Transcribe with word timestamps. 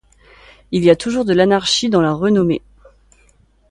Il 0.71 0.83
y 0.83 0.89
a 0.89 0.95
toujours 0.95 1.25
de 1.25 1.33
l’anarchie 1.33 1.91
dans 1.91 2.01
la 2.01 2.11
renommée. 2.11 2.63